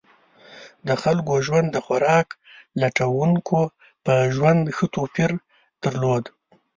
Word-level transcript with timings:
د 0.87 0.89
خلکو 1.03 1.33
ژوند 1.45 1.67
د 1.71 1.77
خوراک 1.85 2.27
لټونکو 2.81 3.59
په 4.05 4.13
ژوند 4.35 4.61
ښه 4.75 4.85
توپیر 4.95 5.31
درلود. 5.83 6.23